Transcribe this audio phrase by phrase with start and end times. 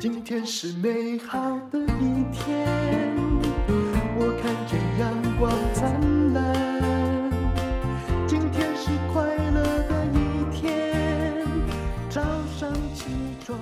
[0.00, 1.38] 今天是美好
[1.70, 2.66] 的一天，
[4.16, 7.30] 我看见阳光灿烂。
[8.26, 11.46] 今天是快乐的一天，
[12.08, 12.22] 早
[12.58, 13.04] 上起
[13.44, 13.58] 床。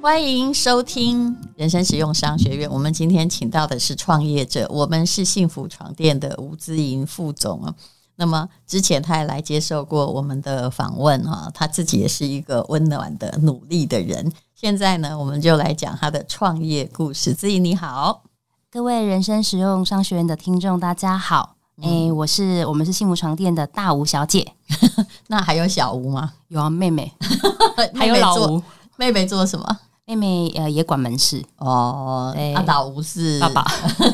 [0.00, 2.70] 欢迎收听人生实用商学院。
[2.70, 7.74] 我们今天请到的是创业者，我们是幸福床垫的吴姿莹副总啊。
[8.14, 14.30] 那么之前他也来接受过我们的访问哈，他自己也是一个温暖的、努力的人。
[14.54, 17.34] 现在呢，我们就来讲他的创业故事。
[17.34, 18.22] 子怡你好，
[18.70, 21.56] 各位人生实用商学院的听众，大家好。
[21.78, 24.52] 哎、嗯欸，我是我们是幸福床垫的大吴小姐。
[25.26, 26.34] 那还有小吴吗？
[26.46, 27.12] 有啊，妹妹，
[27.98, 28.62] 还有老吴。
[28.96, 29.78] 妹妹做什么？
[30.06, 33.64] 妹妹呃也管门市哦，阿老吴是爸爸，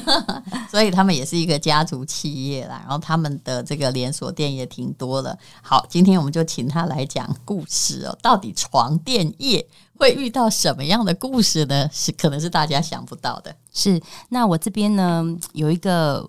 [0.70, 2.80] 所以他们也是一个家族企业啦。
[2.86, 5.38] 然后他们的这个连锁店也挺多的。
[5.60, 8.16] 好，今天我们就请他来讲故事哦。
[8.22, 9.66] 到底床垫业
[10.00, 11.88] 会遇到什么样的故事呢？
[11.92, 13.54] 是可能是大家想不到的。
[13.70, 16.28] 是，那我这边呢有一个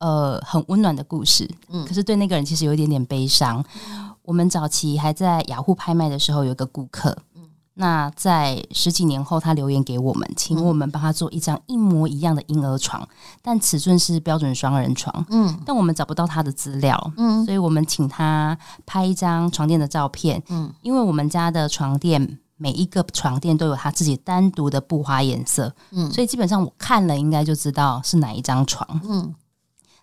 [0.00, 3.64] 呃很温暖的故事，嗯，可是对那个人其实有一点点悲伤。
[3.88, 7.16] 嗯、我们早期还在雅虎拍卖的时候，有一个顾客。
[7.36, 7.42] 嗯
[7.76, 13.04] 那在十几年后，他留言给我们，请我们帮他做一张一模一样的婴儿床，
[13.42, 15.26] 但尺寸是标准双人床。
[15.28, 20.40] 嗯，但我们找不到他的资料，嗯，所以我们请他拍一张床垫的照片。
[20.50, 28.88] 嗯，因为我们家的床垫每一个床垫都有他自己单独的布花颜色，嗯，所以基本上我看了应该就知道是哪一张床。
[29.06, 29.34] 嗯，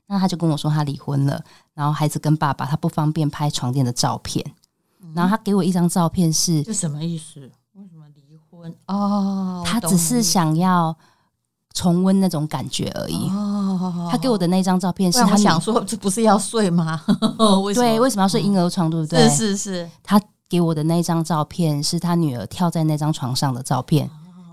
[0.06, 4.46] 那他就跟我说他离婚了，然后孩子跟爸爸他不方便拍床垫的照片，
[5.16, 7.40] 然后他给我一张照片是，这什么意思？
[7.74, 10.96] 为什么离婚哦，他只是想要
[11.74, 13.28] 重温那种感觉而已。
[13.30, 17.02] 哦，他给我的那张照片是他想说，这不是要睡吗？
[17.74, 18.88] 对，为什么要睡婴儿床？
[18.88, 19.28] 对不对？
[19.30, 19.90] 是是是。
[20.04, 20.22] 他
[20.52, 24.10] 给我的那张照片是他女儿跳在那张床上的照片，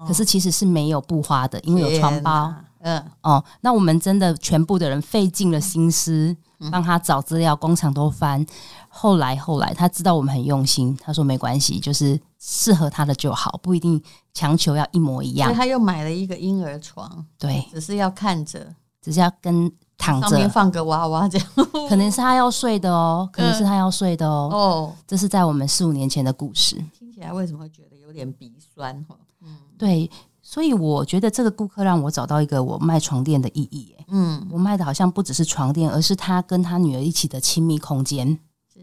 [0.06, 2.54] 可是其实是没有布花的，因为有床包。
[2.80, 6.34] 嗯哦，那我们真的全部的人费尽了心思
[6.70, 8.46] 帮他找资料，工厂都翻。
[8.88, 12.18] 后来后来，他知道我们很用心，他说没关系，就是。
[12.40, 14.00] 适合他的就好，不一定
[14.32, 15.48] 强求要一模一样。
[15.48, 18.72] 所以他又买了一个婴儿床，对，只是要看着，
[19.02, 21.46] 只是要跟躺着，上面放个娃娃这样。
[21.90, 24.48] 可能是他要睡的哦，可能是他要睡的哦。
[24.50, 26.76] 哦，这是在我们四五年前的故事。
[26.98, 29.04] 听起来为什么会觉得有点鼻酸？
[29.42, 30.10] 嗯，对，
[30.40, 33.94] 所以我觉得这个顾客让我找到一个我卖床垫的意义。
[34.08, 38.38] 嗯，我卖的好像不只是床垫，而是他跟他女儿一起的亲密空间。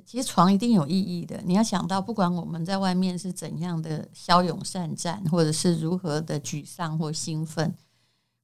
[0.05, 1.41] 其实床一定有意义的。
[1.43, 7.73] 你要想到，不管我们在外面是怎样的骁勇善战，或者是如何的沮丧或兴奋，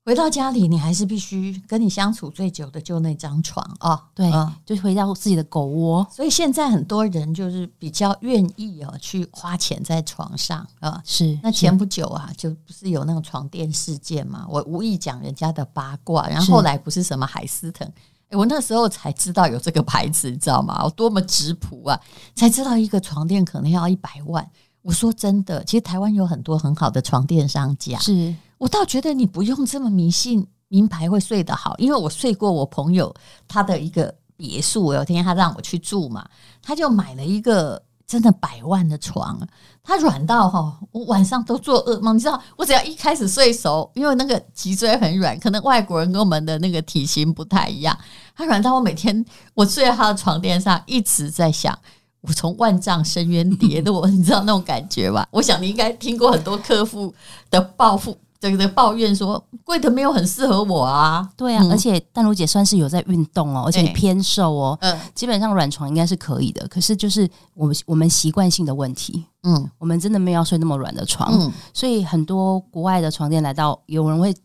[0.04, 3.92] 回到家里，你还是必须跟你相处最久的就那张床啊。
[3.92, 6.06] 哦、对，嗯、就回到自己的狗窝。
[6.12, 11.00] 所以现在很多人就是比较愿意啊，去花钱在床上啊。
[11.06, 11.38] 是。
[11.44, 14.46] 那前不久啊，就不是有那个床垫事件嘛？
[14.50, 17.88] 我无意讲人家的八卦，然后后来不是什么海思腾。
[18.32, 20.82] 我那时候才知道有这个牌子，你知道吗？
[20.84, 22.00] 我多么质朴啊！
[22.34, 24.50] 才知道一个床垫可能要一百万。
[24.82, 28.00] 我说真的，其实台湾有很多很好的床垫商家。
[28.00, 33.12] 是我倒觉得你不用这么迷信名牌会睡得好，因为我睡过我朋友
[33.48, 36.30] 他的一个别墅，有天他让我去住嘛，
[36.62, 37.82] 他就买了一个。
[38.08, 39.40] 真的百万的床，
[39.82, 42.18] 它软到哈，我晚上都做噩梦。
[42.18, 47.98] 你知道，我只要一开始睡熟，因为那个脊椎很软，可能外国人跟我们的那个体型不太一样。
[48.36, 51.74] 它软到我每天我睡在他的床垫上，一直在想，
[52.20, 55.26] 我从万丈深渊跌落， 你知道那种感觉吧？
[55.32, 57.16] 我想你应该听过很多客户
[57.50, 58.18] 的报复。
[58.41, 74.35] 这个抱怨说贵的没有很适合我啊，对啊，嗯、而且淡如姐算是有在运动哦，而且偏瘦哦，嗯，基本上软床应该是可以的，可是就是我们我们习惯性的问题，嗯，我们真的没有要睡那么软的床，嗯，所以很多国外的床垫来到，有人会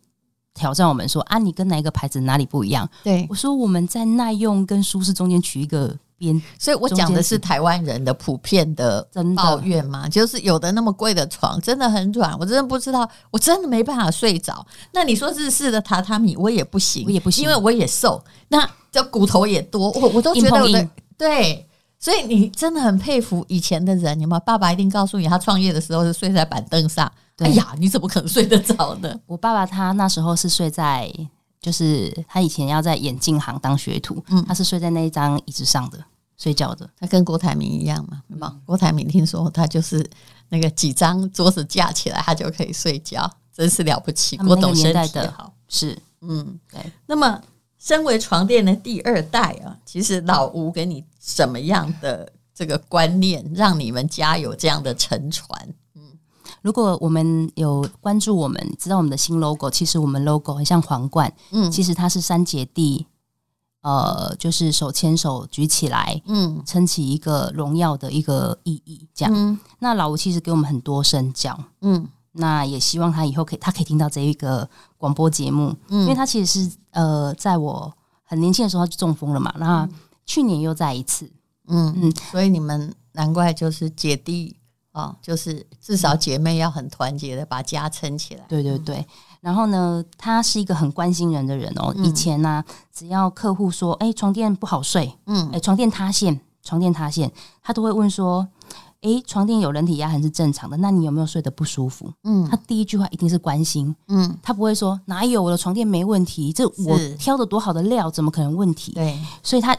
[0.52, 2.86] 挑战我们说啊，你跟哪一个牌子哪里不一样？
[3.02, 5.96] 对，我说我们在耐用跟舒适中间取一个。
[6.18, 14.66] 边，所以我讲的是台湾人的普遍的抱怨嘛，就是有的那么贵的床真的很软，我真的不知道，我真的没办法睡着。
[14.92, 20.88] 那你说日式的榻榻米我也不行，我也不行，因为我也瘦，那这骨头也多，我我都觉得我的
[21.18, 21.66] 对，
[21.98, 24.40] 所以你真的很佩服以前的人，有没有？
[24.40, 27.10] 爸爸一定告诉你，他创业的时候是睡在板凳上。
[27.38, 29.14] 哎呀，你怎么可能睡得着呢？
[29.26, 31.10] 我爸爸他那时候是睡在。
[31.58, 35.98] 就是他以前要在眼镜行当学徒，嗯，他是睡在那一张椅子上的
[36.36, 38.52] 睡觉的，他跟郭台铭一样嘛，对吗？
[38.54, 40.08] 嗯、郭台铭听说他就是
[40.48, 44.36] 那个几张桌子架起来，他就可以睡觉，真是了不起。
[44.36, 46.80] 郭董身体的好，是嗯，对。
[47.06, 47.40] 那么，
[47.78, 55.74] 身为床垫的第二代啊，其实老吴给你什么样的这个观念，让你们家有这样的沉船？
[56.62, 63.06] 如果我们有关注我们，知道我们的新 logo，其实我们 logo 很像皇冠，嗯，其实它是三姐弟，
[63.86, 69.32] 呃，就是手牵手举起来，嗯，撑起一个荣耀的一个意义，这样。
[69.32, 74.68] 嗯、那老吴其实给我们很多身教，嗯，那也希望他以后可以，他可以听到这一个
[74.98, 79.88] 广播节目，嗯，因为他其实是呃，在我很年轻的时候他就中风了嘛，那
[80.24, 81.30] 去年又再一次，
[81.68, 81.94] 嗯。
[81.96, 84.56] 嗯，所以你们难怪就是姐弟。
[84.96, 88.44] 哦，就是至少姐妹要很团结的把家撑起来。
[88.48, 89.06] 对对对，
[89.42, 91.94] 然后呢，他是一个很关心人的人哦。
[91.98, 97.30] 以前呢，只要客户说：“哎，床垫不好睡，嗯，哎，床垫塌陷，床垫塌陷，
[97.62, 98.48] 他都会问说
[99.02, 108.92] ：‘哎，床垫有人体压痕是正常的，那你有没有睡得不舒服？’嗯，他第一句话一定是关心，嗯，他不会说哪有我的床垫没问题，这我挑的多好的料，怎么可能问题？
[108.92, 109.76] 对，所以他。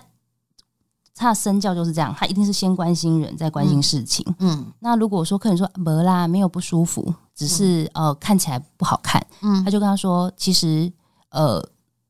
[1.17, 4.23] 他的身教就是这样，他一定是先关心人，再关心事情。
[4.39, 10.91] 嗯，嗯，那如果说客人说没啦，没有不舒服，只是、嗯、呃看起来不好看，嗯，他就跟他说，其实
[11.31, 11.61] 呃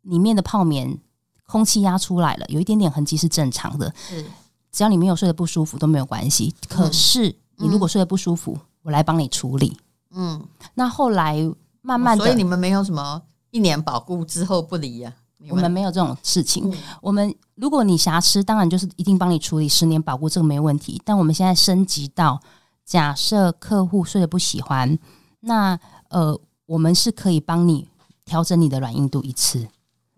[0.01, 0.99] 里面的泡棉
[1.45, 4.25] 空气压出来了，有一点点痕迹是正常的，是
[4.71, 6.53] 只要你没有睡得不舒服都没有关系。
[6.67, 9.77] 可是你如果睡得不舒服，嗯、我来帮你处理。
[10.11, 10.43] 嗯，
[10.73, 11.37] 那后来
[11.81, 13.21] 慢慢的，所以你们没有什么
[13.51, 15.26] 一年保固之后不离呀、啊？
[15.49, 16.69] 我们没有这种事情。
[16.69, 20.99] 嗯、我们如果你瑕疵，当然就是一定帮你处理十年保固，这个没问题。
[21.05, 22.41] 但我们现在升级到，
[22.83, 24.97] 假设客户睡得不喜欢，
[25.41, 25.79] 那
[26.09, 27.87] 呃，我们是可以帮你
[28.25, 29.67] 调整你的软硬度一次。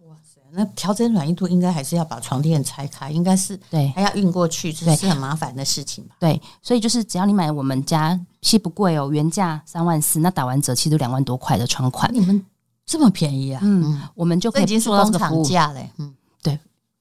[0.06, 6.16] 哇塞，那调整软硬度应该还是要把床垫拆开，应该是对，还要运过去，这是很麻烦的事情吧？
[6.19, 12.10] 对，所以就是只要你买我们家，其实不贵哦，原价三万四，那打完折其实都两万多块的床款。
[12.13, 12.45] 你们。
[12.89, 13.62] 这么便宜啊！
[13.63, 15.30] 嗯，我们就可以做到这个服务。
[15.36, 16.56] 工厂价嘞，嗯，对，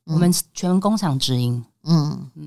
[0.05, 1.64] 嗯、我们全工厂直营。
[1.85, 2.31] 嗯。
[2.37, 2.46] 嗯，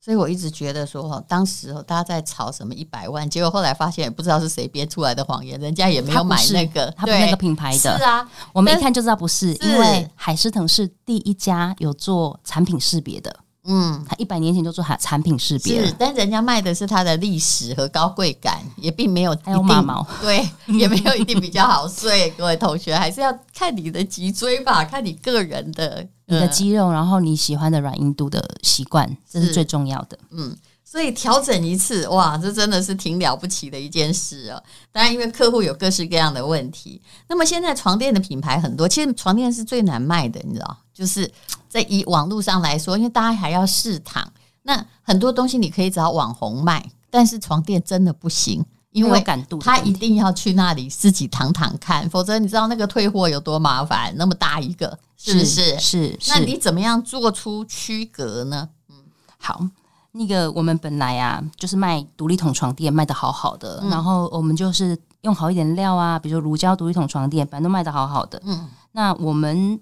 [0.00, 7.78] 所以我一直觉得说哈，当时大家在炒什么一百万，结果后来发现也不知道是谁编出来的谎言，人家也没有买那个，他不是那个品牌的。
[7.78, 9.68] 是啊，我们一看就知道不是，是。
[9.68, 13.32] 因为海狮腾是第一家有做产品识别的。
[13.64, 22.28] 嗯，他一百年前就做产产品识别，是，但人家卖的是它的历史和高贵感，也并没有还有马毛，对，也没有一定比较好睡。
[22.30, 30.18] 各位同学还是要看你的脊椎吧，看你个人的你的肌肉，然后你喜欢的软硬度的习惯，这是最重要的。
[30.32, 34.60] 嗯，所以调整一次，哇，这真的是挺了不起的一件事哦。
[34.90, 40.76] 当然，因为客户有各式各样的问题，那么现在床垫的品牌很多，其实床垫是最难卖的，你知道。
[40.92, 41.28] 就是
[41.72, 44.30] 在以网络上来说，因为大家还要试躺，
[44.64, 49.24] 那很多东西你可以找网红卖，但是床垫真的不行，因为
[49.58, 55.78] 他一定要去那里自己躺躺看，否则你知道那个退货有多麻烦，那么大一个，是不是？
[55.78, 58.68] 是，是，那你怎么样做出区隔呢？
[58.90, 58.96] 嗯，
[59.38, 59.66] 好，
[60.10, 68.42] 那个我们本来啊就是卖独立筒床垫卖的好好的，嗯、然后我们就是用好一点料啊，比如说乳胶独立筒床垫，反正都卖的好好的。
[68.44, 69.80] 嗯，那我们。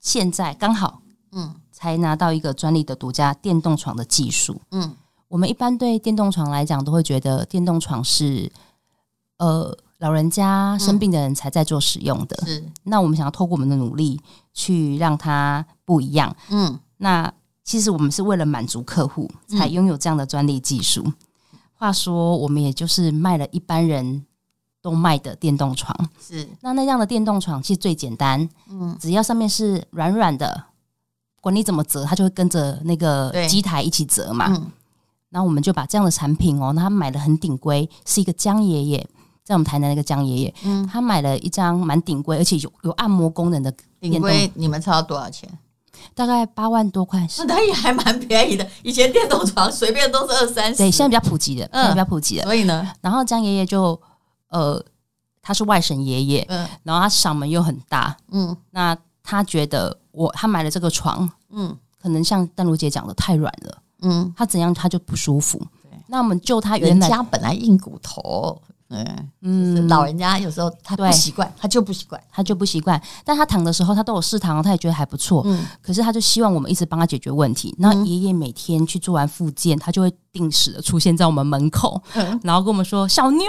[0.00, 1.00] 现在刚好，
[1.34, 4.94] 嗯，才拿到一个专利的独家电动床的技术，嗯，
[5.28, 8.50] 我们一般对电动床来讲，都会觉得电动床是，
[9.38, 12.64] 呃，老人家生病的人才在做使用的，是。
[12.84, 14.20] 那我们想要透过我们的努力，
[14.52, 16.78] 去让它不一样，嗯。
[16.98, 17.32] 那
[17.62, 21.12] 其实我们是为了满足客户，才拥有这样的专利技术。
[21.74, 24.24] 话说，我们也就是卖了一般人。
[24.84, 25.96] 都卖的电动床。
[26.20, 30.62] 是，那那样的电动床其实最简单，嗯，只要上面是软软的，
[31.44, 34.46] 管你怎么折，它就会跟着那个机台一起折嘛。
[34.48, 34.70] 嗯，
[35.30, 39.06] 然后我们就把这样的产品哦，那他买的很顶规，是一个江爷爷，
[39.44, 45.48] 在我们台南那个江爷爷，嗯，他买了一张蛮顶规，而且有有按摩功能的顶规，你们知道多少钱？
[46.14, 48.66] 大概八万多块， 那它也还蛮便宜的。
[48.82, 52.42] 以前电动床随便都是二三十，对，现在比较普及的，嗯，现在比较普及的。
[52.44, 54.00] 所以呢，然后江爷爷就。
[54.48, 54.80] 呃，
[55.42, 69.28] 他是外省爷爷，嗯，然后他嗓门又很大，嗯，那他觉得我他买了这个床，嗯，可能像丹如姐讲的太软了，嗯，他怎样他就不舒服，对，那我们就他原来家本来硬骨头，嗯。
[69.46, 77.74] 嗯，老人家有时候他不习惯，他就不习惯，他就不习惯，但他躺的时候他都有试躺，他也觉得还不错，嗯，可是他就希望我们一直帮他解决问题。
[77.78, 83.46] 那爷爷每天去做完复健，他就会定时的出现在我们门口，嗯，然后跟我们说小妞。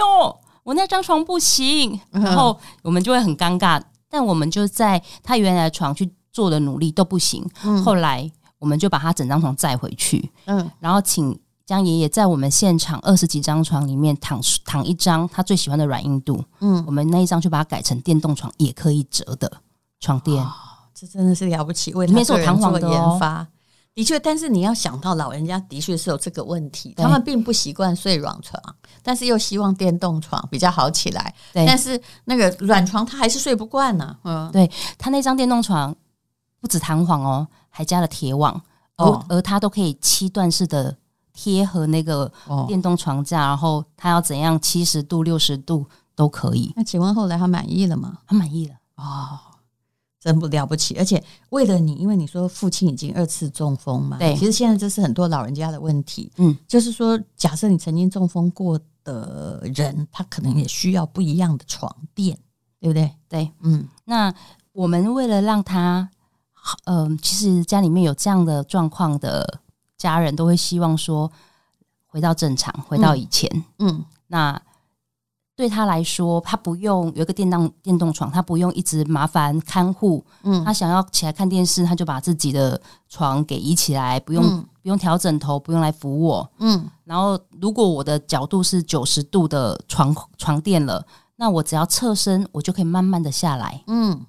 [0.64, 3.80] 我那张床不行，然后我们就会很尴尬。
[4.10, 7.42] 但我们就在他原来的床去做的努力都不行。
[7.82, 19.50] 后来我们就把他整张床载回去，嗯，然后请江爷爷在我们现场二十几张床里面躺躺一张他最喜欢的软硬度，嗯，我们那一张就把它改成电动床也可以折的
[19.98, 20.46] 床垫。
[20.92, 23.46] 这真的是了不起，为他做弹簧的研发。
[23.94, 28.62] 的确，但是你要想到老人家的确是有这个问题，他们并不习惯睡软床，
[29.02, 31.34] 但是又希望电动床比较好起来。
[31.54, 34.14] 对，但是那个软床他还是睡不惯呢。
[34.24, 35.96] 嗯，对他那张电动床
[36.60, 38.60] 不止弹簧哦，还加了铁网，
[38.96, 40.96] 哦，而它都可以七段式的
[41.32, 42.30] 贴合那个
[42.66, 46.72] 电动床架，然后它要怎样七十度、六十度都可以。
[46.76, 48.18] 那请问后来他满意了吗？
[48.26, 49.38] 他满意了哦。
[50.18, 62.36] 真不了不起，而且为了你，因为你说父亲已经二次中风嘛，对，其实现在这是很多老人家的问题，嗯，就是说，假设你曾经中风过的人，他可能也需要不一样的床垫，
[62.80, 63.14] 对不对？
[63.28, 64.34] 对，嗯，那
[64.72, 66.10] 我们为了让他，
[66.84, 69.60] 嗯、呃，其实家里面有这样的状况的
[69.96, 71.30] 家人都会希望说
[72.06, 74.62] 回到正常，回到以前，嗯，嗯那。
[75.58, 80.22] 对他来说，他不用有一个电动电动床，他不用一直麻烦看护。
[80.42, 86.46] 嗯，他想要起来看电视，他就把自己的床给移起来，不用、嗯、不用调枕头，不用来扶我。
[86.58, 91.02] 嗯，然后如果我的角度是九十度的床床垫了，
[91.36, 93.82] 那我只要侧身，我就可以慢慢的下来。
[93.86, 94.26] 嗯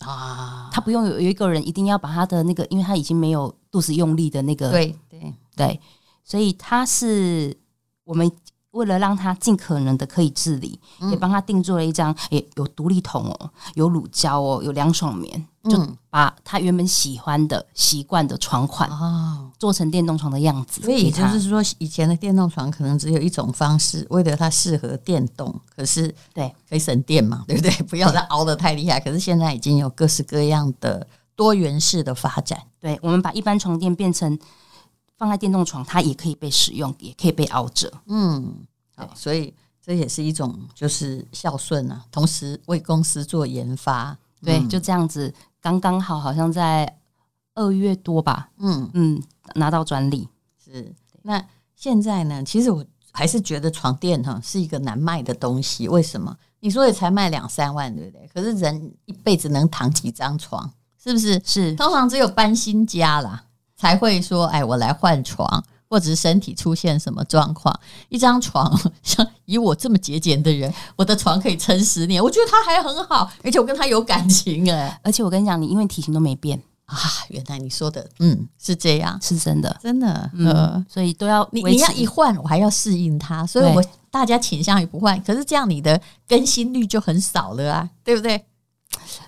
[0.00, 4.70] 啊，他不用有有一个人一定要把他的那个，因为他已经没有肚子用力的那个。
[4.70, 5.80] 对对对，
[6.24, 7.56] 所以他是
[8.04, 8.30] 我们。
[8.72, 20.82] 为了让他尽可能的可以自理，嗯、也帮他定做了一张，也有独立桶哦，有乳胶哦，有凉爽棉，就把他原本喜欢的、习惯的床款哦，做成电动床的样子。
[20.82, 27.70] 所以也就是说，以前的电动床可能只有一种方式，为了它适合电动，可是对可以省电嘛， 对不对？
[27.86, 29.00] 不要再熬得太厉害。
[29.00, 32.56] 可是现在已经有各式各样的多元式的发展。
[32.78, 34.38] 对，我们把一般床垫变成。
[35.20, 37.92] 放在电动床，它也可以被使用，也可以被熬着。
[38.06, 38.54] 嗯，
[38.96, 39.52] 好，所以
[39.84, 44.16] 这也是一种就是孝顺啊，同时为公司做研发。
[44.42, 46.90] 对，嗯、就这样子，刚刚好，好像在
[47.54, 48.48] 二月多吧。
[48.60, 49.22] 嗯嗯，
[49.56, 50.26] 拿到专利
[50.64, 50.90] 是。
[51.20, 51.44] 那
[51.76, 52.42] 现在呢？
[52.42, 55.86] 其实我还是觉得床垫哈是一个难卖的东西。
[55.86, 56.34] 为什么？
[56.60, 58.26] 你说也才卖两三万，对不对？
[58.32, 60.72] 可是人一辈子能躺几张床？
[60.96, 61.38] 是不是？
[61.44, 61.74] 是。
[61.74, 63.44] 通常只有搬新家啦。
[63.80, 67.74] 才会说，哎，我来换床，或者是身体出现什么状况，
[68.10, 76.62] 一张床，像以我这么节俭的人，我的床可以撑十年，我觉得它还很好，而且我跟他有感情哎，而且我跟你讲，你因为体型都没变。
[76.84, 88.44] 啊，原来你说的，嗯，是这样，是真的，真的，嗯，所以都要你你要一换，我还要适应它，所以我大家倾向于不换，可是这样你的更新率就很少了啊，对不对？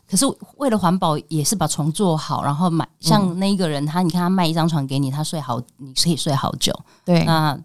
[0.08, 0.24] 可是
[0.56, 6.72] 为了环保，也是把床做好，然后买像那一个人，他你看他卖一张床给你，他睡好，你可以睡好久。
[7.04, 7.58] 对，那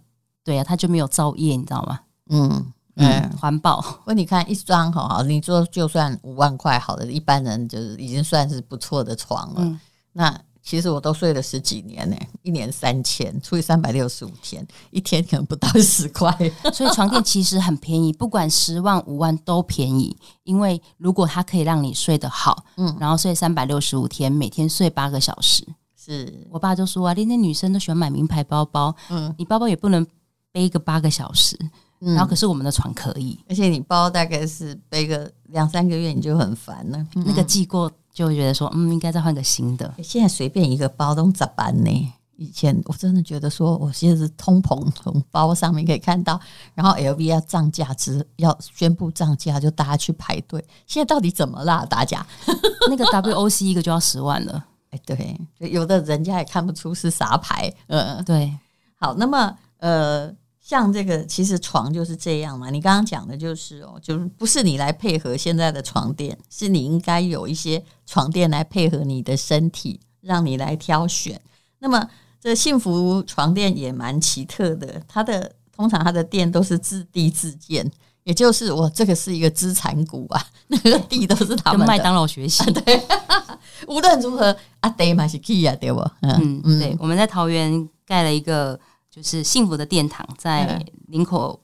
[0.43, 1.99] 对啊，他就没有造业，你知道吗？
[2.29, 3.83] 嗯嗯，环保。
[4.05, 9.61] 问你看一张好好，你说就算五万块好的，一般人就是已经算是不错的床了。
[9.61, 9.79] 嗯，
[10.13, 10.41] 那。
[10.67, 16.29] 其实我都睡了十几年呢，一年三千，除以三百六十五天，一天可能不到 十块。
[16.73, 20.13] 所以床垫其实很便宜，不管十万五万都便宜。
[20.43, 30.05] 因为如果它可以让你睡得好，嗯，然后睡三百六十五天，每天睡八个小时，是我爸就说啊，那些女生都喜欢买名牌包包，嗯，你包包也不能
[30.51, 31.57] 背个八个小时，
[32.01, 37.89] 嗯，然后可是我们的床可以，而且你包大概是背个两三个月你就很烦了，嗯，那个寄过。
[38.17, 39.93] 就会觉得说，嗯，应该再换个新的。
[40.03, 42.13] 现在随便一个包都咋办呢？
[42.35, 46.39] 以前我真的觉得说，我现在是通膨，从包上面可以看到，
[46.73, 50.65] 然后 LV 要涨价之要宣布涨价，就大家去排队。
[50.87, 51.85] 现在到底怎么啦？
[51.85, 52.25] 大家
[52.89, 54.65] 那个 WOC 一个就要十万了。
[54.89, 57.71] 哎，对，有的人家也看不出是啥牌。
[57.85, 58.51] 嗯，对。
[58.95, 60.33] 好，那么呃。
[60.67, 62.69] 像这个，其实床就是这样嘛。
[62.69, 71.39] 你刚刚讲的就是哦，就是不是你来配合现在的床垫，是你应该有一些床垫来配合你的身体，让你来挑选。
[71.79, 72.05] 那么
[72.41, 77.89] 这幸福床垫也蛮奇特的，它的通常它的垫都是自地自建，
[78.25, 83.01] 也就是我这个是一个资产股啊，那个地都是他们麦当劳学习，对，
[83.87, 86.01] 无论如何啊，得嘛是 key 啊，对不？
[86.23, 88.77] 嗯嗯，对，我们在桃园盖了一个。
[89.17, 91.59] 就是幸福的殿堂在林口，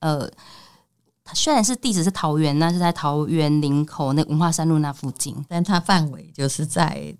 [0.00, 0.30] 嗯、呃，
[1.22, 7.16] 它虽然是地址是桃园，那是在桃园林口那文化三路那附近，但它范围就是在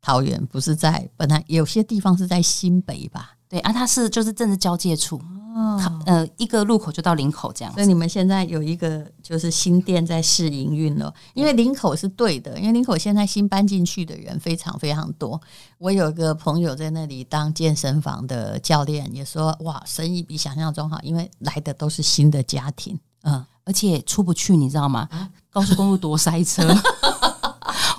[0.00, 3.36] 桃园，不是在本来有些地方是在新北吧？
[3.52, 5.20] 对啊，它是就是政治交界处。
[5.54, 11.12] 哦，呃，一个路口就到林口这样，所以你们现在有一个就是新店在试营运了。
[11.34, 15.38] 因为林口是对的，因为林口现在新搬进去的人非常非常多。
[15.76, 25.06] 我有一个朋友在那里当健身房的教练，也说哇，生意比想象中好，因为来的都是新的家庭，嗯，而且出不去，你知道吗？
[25.50, 26.66] 高速公路多塞车。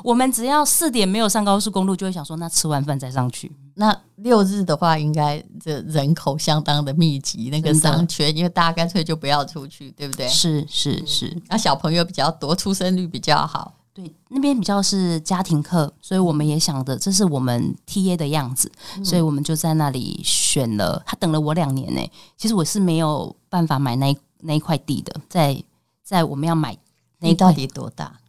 [0.04, 3.52] 我们只要四点没有上高速公路，就会想说，那吃完饭再上去。
[3.76, 10.28] 那六日的话，应该这人口相当的密集，那个商圈，因为大家干脆就不要出去，对不对？
[10.28, 13.74] 是是是，那小朋友比较多，出生率比较好。
[13.94, 21.02] 对，那边比较是家庭课，所以我们也想的，这是我们 TA 的样子，嗯、所以我们就在那里选了。
[21.06, 22.02] 他等了我两年呢，
[22.36, 25.64] 其实我是没有办法买那那一块地的，在
[26.04, 26.76] 在我们要买
[27.20, 28.20] 那你到底多大？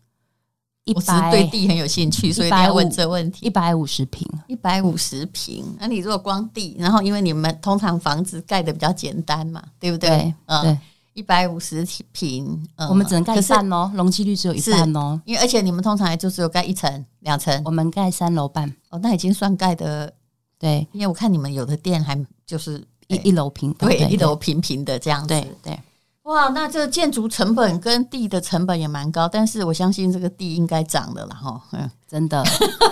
[0.85, 3.47] 一百对地很有兴趣，所以要问这问题。
[3.47, 5.65] 一百五十平，一百五十平。
[5.79, 10.09] 那你如果光地，然后因为你们通常房子盖的比较简单嘛，对不对？
[10.09, 10.63] 对，嗯。
[10.63, 10.79] 对
[11.15, 12.61] 一百五十平，
[12.91, 15.21] 我们只能盖一半哦，容积率只有一半哦。
[15.25, 20.13] 因为而且你们通常也就只有盖一层、两层，我们盖三楼半哦，那已经算盖的
[20.59, 20.85] 对。
[20.91, 25.29] 因为我看你们有的店还就是一一楼平，对，一楼平平的这样子。
[25.29, 25.81] 对对，
[26.25, 31.63] 哇，那这个建筑成本跟地的成本也蛮高，但是我相信这个地应该涨的了哈。
[31.73, 32.45] 嗯，真的，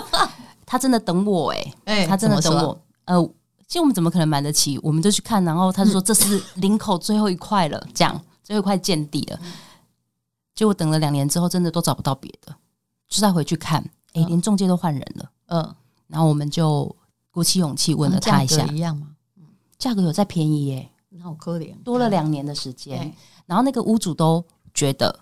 [0.65, 2.81] 他真的等我哎，哎，他真的等我。
[3.05, 3.29] 呃。
[3.65, 4.77] 其实我们怎么可能买得起？
[4.83, 9.39] 我们就去看，然后他就说这是林口最后一块了，这样最后一块建地了。
[10.53, 12.53] 结果等了两年之后，真的都找不到别的，
[13.07, 13.81] 就再回去看，
[14.13, 15.31] 哎，连中介都换人了。
[15.47, 15.75] 嗯，
[16.05, 16.95] 然后我们就
[17.31, 19.07] 鼓起勇气问了他一下，一样吗？
[19.79, 20.91] 价格有再便宜耶？
[21.21, 23.13] 好可怜，多了两年的时间。
[23.45, 24.43] 然后那个屋主都
[24.73, 25.19] 觉得，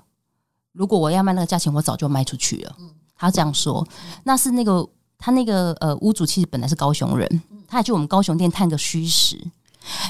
[0.71, 2.75] 如果我要卖那个价钱，我早就卖出去了。
[3.15, 3.87] 他这样说，
[4.23, 7.41] 那是那个他那个呃屋主其实本来是高雄人。
[7.67, 9.41] 他还去我们高雄店探个虚实，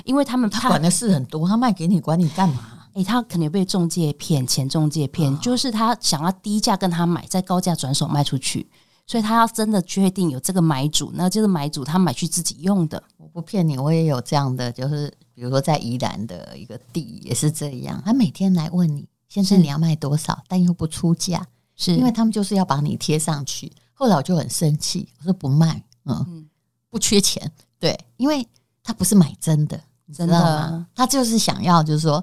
[0.03, 2.88] 因为他们他管的事很多，他卖给你管你干嘛？
[2.93, 8.67] 诶、欸，他可能被中介骗，前中介骗，哦、就是他想要低价跟他买，再高价转手卖出去，
[9.05, 13.01] 所以他要真的确定有这个买主，那就是买主他买去自己用的。
[13.17, 23.72] 我不骗你，我也有这样的，就是比如说在宜兰的一个地也是这样，他每天来问你，先生你要卖多少，但又不出价，是因为他们就是要把你贴上去。
[23.93, 26.25] 后来我就很生气，我说不卖，嗯。
[26.27, 26.48] 嗯
[26.91, 28.46] 不缺钱，对，因为
[28.84, 29.81] 他不是买真的，
[30.13, 30.86] 真的吗？
[30.93, 32.22] 他就是想要，就是说，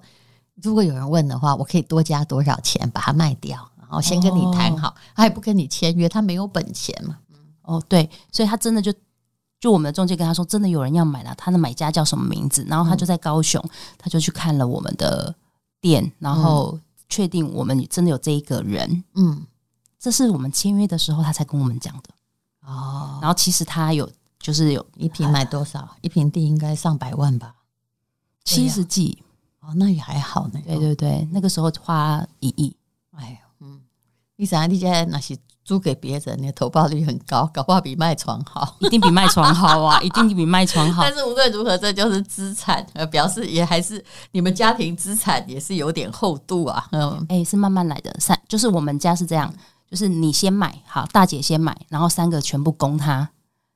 [0.63, 7.19] 如果有人问的话，我可以多加多少钱把它卖掉，然后先跟你谈好，哦、他也不跟你签约，他没有本钱嘛。
[7.63, 8.93] 哦，对，所以他真的就
[9.59, 12.65] 就我们的中介跟他说，真的有人要买了，他的买家叫什么名字？
[12.69, 15.35] 然后他就在高雄，嗯、他就去看了我们的
[15.81, 19.03] 店，然后确定我们真的有这一个人。
[19.15, 19.47] 嗯，
[19.99, 22.11] 这是我们签约的时候他才跟我们讲的。
[22.67, 24.09] 哦，然后其实他有。
[24.41, 25.97] 就是有一瓶买多少？
[26.01, 27.57] 一平地应该上百万吧，
[28.45, 29.21] 七十几
[29.59, 30.61] 哦，那也还好呢。
[30.65, 32.75] 对对对，那个时候花一亿。
[33.11, 33.48] 哎呀，嗯，
[34.41, 41.03] 你想你现在那些租给别人，你的投报率很高，搞不好比卖床好，一定比卖床好啊， 一定比卖床好。
[41.03, 46.87] 但是无论如何，这就是资产，呃，表示也还是你们家庭资产也是有点厚度啊。
[46.93, 49.53] 嗯，哎，是慢慢来的，三就是我们家是这样，
[49.91, 53.29] 就是你先买，好，大姐先买，然后三个全部供她，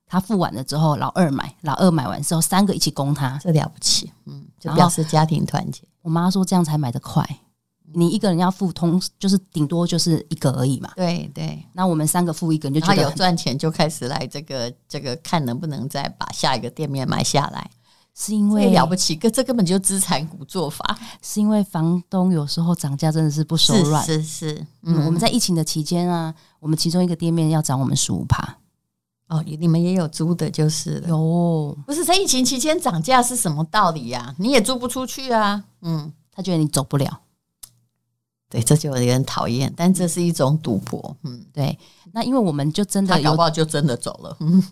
[0.06, 5.82] 她付完了之后，老二买，老二买完之后，三个一起供她，这了不起，嗯，就表示家庭团结。
[6.02, 7.28] 我妈说这样才买得快，
[7.94, 10.90] 你一个人要付通，就是顶多就是一个而已嘛。
[10.96, 17.70] 对对，那我们三个付一个，你就觉得有赚钱，就开始来这个这个看能不能再把下一个店面买下来，
[18.14, 28.56] 是因为了不起，这这根本就资产股做法，是因为房东有时候涨价真的是不手软，是是，是，嗯，我们在疫情的期间啊，我们其中一个店面要涨我们十五趴。
[29.28, 31.08] 哦，你们也有租的，就是了。
[31.08, 34.34] 有，不是在疫情期间涨价是什么道理呀、啊？
[34.38, 35.64] 你也租不出去啊。
[35.80, 37.18] 嗯，他觉得你走不了，
[38.52, 39.72] 对，这就有点讨厌。
[39.74, 41.16] 但这是一种赌博。
[41.22, 41.78] 嗯，对。
[42.12, 44.36] 那因为我们就真的有，搞不好就真的走了。
[44.40, 44.62] 嗯，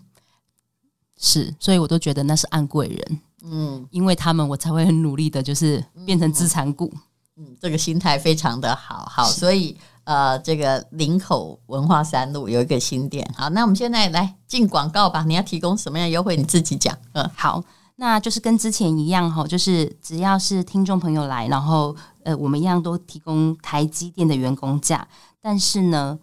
[1.19, 3.19] 是，所以我都觉得那是暗贵人。
[3.43, 6.93] 嗯，因为他们我才会很努力的，就是变成资产股。
[7.37, 9.75] 嗯，这个心态非常的好，好，所以。
[10.03, 15.23] 呃，这个林口文化三路有一个新店，好，那我们现在来进广告吧。
[15.27, 16.35] 你要提供什么样的优惠？
[16.35, 16.97] 你自己讲。
[17.13, 17.63] 嗯，好，
[18.01, 25.07] 那就是跟之前一样哈，就是只要是听众朋友来，然后呃，我们一样都提供台积电的员工价，
[25.39, 26.17] 但是呢，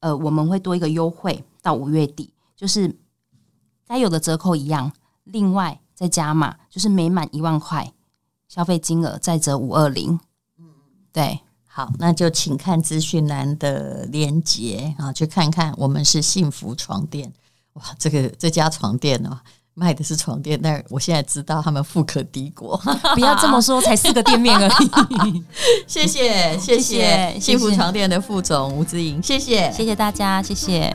[0.00, 2.96] 呃，我们会多一个优惠到五月底，就是
[3.86, 4.90] 该有的折扣一样，
[5.24, 7.92] 另外再加码，就是每满一万块
[8.48, 10.18] 消费金额再折五二零。
[10.58, 10.64] 嗯，
[11.12, 11.40] 对。
[11.66, 17.30] 好，那就请看资讯栏的链接啊，去看看我们是幸福床垫。
[17.74, 19.38] 哇，这个这家床垫哦，
[19.74, 22.80] 卖的是床垫，但是我现在知道他们富可敌国。
[23.14, 24.68] 不要这么说，才四个店面而
[25.24, 25.44] 已。
[25.86, 30.94] 谢谢，谢谢幸福床垫的副总吴子颖，谢谢，谢谢大家，谢谢。